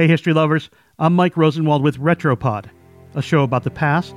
[0.00, 2.70] Hey, history lovers, I'm Mike Rosenwald with Retropod,
[3.14, 4.16] a show about the past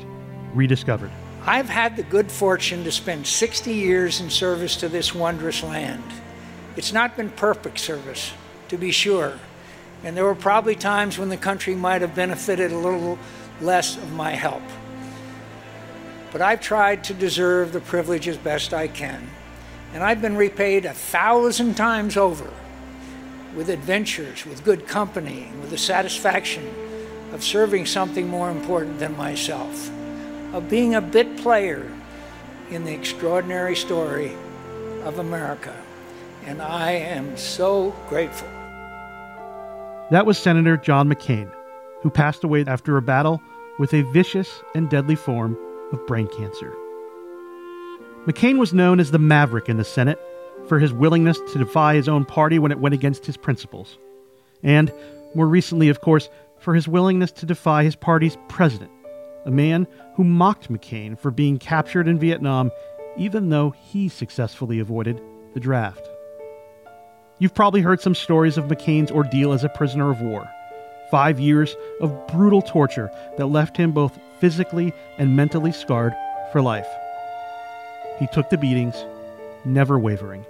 [0.54, 1.12] rediscovered.
[1.46, 6.02] I've had the good fortune to spend 60 years in service to this wondrous land.
[6.78, 8.32] It's not been perfect service,
[8.70, 9.38] to be sure,
[10.06, 13.20] and there were probably times when the country might have benefited a little
[13.60, 14.64] less of my help.
[16.32, 19.30] But I've tried to deserve the privilege as best I can,
[19.94, 22.50] and I've been repaid a thousand times over
[23.56, 26.68] with adventures, with good company, with the satisfaction
[27.34, 29.90] of serving something more important than myself,
[30.54, 31.92] of being a bit player
[32.70, 34.34] in the extraordinary story
[35.04, 35.76] of America.
[36.46, 38.48] And I am so grateful.
[40.12, 41.52] That was Senator John McCain,
[42.02, 43.42] who passed away after a battle
[43.80, 45.58] with a vicious and deadly form
[45.92, 46.74] of brain cancer.
[48.26, 50.20] McCain was known as the Maverick in the Senate
[50.68, 53.98] for his willingness to defy his own party when it went against his principles.
[54.62, 54.92] And,
[55.36, 58.92] more recently, of course, for his willingness to defy his party's president,
[59.46, 62.72] a man who mocked McCain for being captured in Vietnam
[63.18, 65.22] even though he successfully avoided
[65.54, 66.08] the draft.
[67.40, 70.50] You've probably heard some stories of McCain's ordeal as a prisoner of war.
[71.12, 76.14] Five years of brutal torture that left him both physically and mentally scarred
[76.52, 76.88] for life.
[78.20, 78.96] He took the beatings,
[79.66, 80.46] never wavering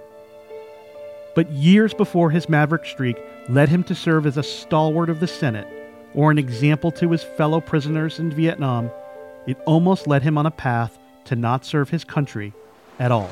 [1.34, 3.16] but years before his maverick streak
[3.48, 5.66] led him to serve as a stalwart of the Senate
[6.14, 8.90] or an example to his fellow prisoners in Vietnam,
[9.46, 12.52] it almost led him on a path to not serve his country
[12.98, 13.30] at all.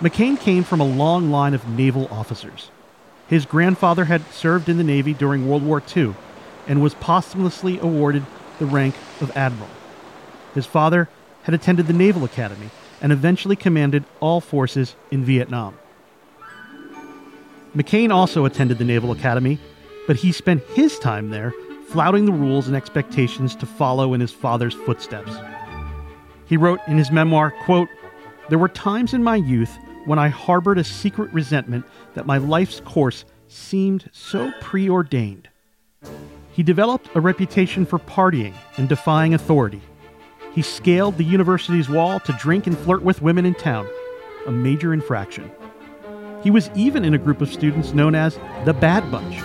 [0.00, 2.70] McCain came from a long line of naval officers.
[3.28, 6.14] His grandfather had served in the Navy during World War II
[6.66, 8.24] and was posthumously awarded
[8.58, 9.70] the rank of admiral.
[10.54, 11.08] His father
[11.44, 12.70] had attended the Naval Academy
[13.00, 15.76] and eventually commanded all forces in Vietnam.
[17.76, 19.58] McCain also attended the Naval Academy,
[20.06, 21.52] but he spent his time there
[21.88, 25.32] flouting the rules and expectations to follow in his father's footsteps.
[26.46, 27.88] He wrote in his memoir, quote,
[28.48, 31.84] There were times in my youth when I harbored a secret resentment
[32.14, 35.48] that my life's course seemed so preordained.
[36.52, 39.82] He developed a reputation for partying and defying authority.
[40.56, 43.86] He scaled the university's wall to drink and flirt with women in town,
[44.46, 45.50] a major infraction.
[46.42, 49.36] He was even in a group of students known as the Bad Bunch,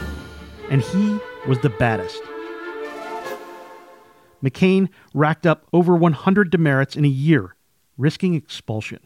[0.69, 2.21] and he was the baddest.
[4.41, 7.57] McCain racked up over 100 demerits in a year,
[7.97, 9.01] risking expulsion.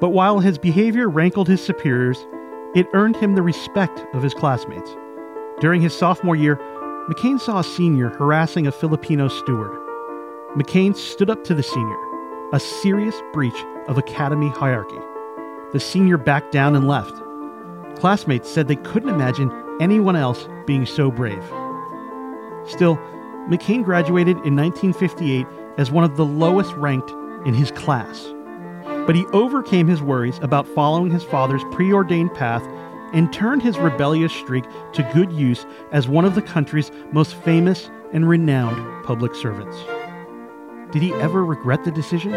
[0.00, 2.24] But while his behavior rankled his superiors,
[2.76, 4.96] it earned him the respect of his classmates.
[5.58, 6.60] During his sophomore year,
[7.08, 9.72] McCain saw a senior harassing a Filipino steward.
[10.56, 11.96] McCain stood up to the senior,
[12.52, 14.98] a serious breach of academy hierarchy.
[15.72, 17.14] The senior backed down and left.
[17.98, 21.42] Classmates said they couldn't imagine anyone else being so brave.
[22.66, 22.98] Still,
[23.48, 25.46] McCain graduated in 1958
[25.78, 27.10] as one of the lowest ranked
[27.46, 28.26] in his class.
[29.06, 32.62] But he overcame his worries about following his father's preordained path
[33.12, 37.90] and turned his rebellious streak to good use as one of the country's most famous
[38.12, 39.76] and renowned public servants.
[40.92, 42.34] Did he ever regret the decision?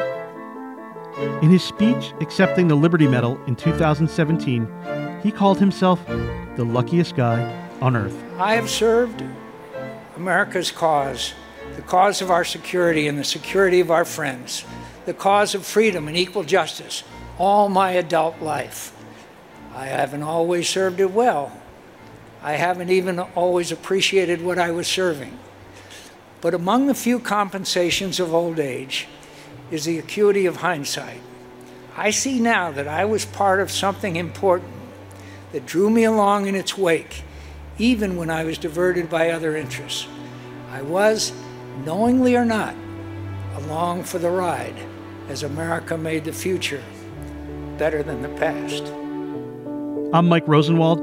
[1.42, 4.68] In his speech accepting the Liberty Medal in 2017,
[5.24, 8.16] he called himself the luckiest guy on earth.
[8.38, 9.24] I have served
[10.16, 11.34] America's cause,
[11.76, 14.66] the cause of our security and the security of our friends,
[15.06, 17.04] the cause of freedom and equal justice
[17.38, 18.94] all my adult life.
[19.76, 21.52] I haven't always served it well.
[22.44, 25.38] I haven't even always appreciated what I was serving.
[26.42, 29.08] But among the few compensations of old age
[29.70, 31.22] is the acuity of hindsight.
[31.96, 34.72] I see now that I was part of something important
[35.52, 37.24] that drew me along in its wake,
[37.78, 40.08] even when I was diverted by other interests.
[40.72, 41.34] I was,
[41.86, 42.76] knowingly or not,
[43.58, 44.76] along for the ride
[45.28, 46.84] as America made the future
[47.78, 49.01] better than the past.
[50.14, 51.00] I'm Mike Rosenwald.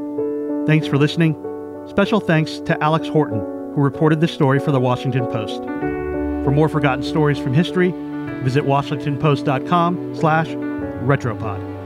[0.67, 1.35] Thanks for listening.
[1.89, 3.39] Special thanks to Alex Horton,
[3.75, 5.63] who reported this story for the Washington Post.
[6.45, 7.91] For more forgotten stories from history,
[8.43, 11.78] visit washingtonpost.com slash retropod.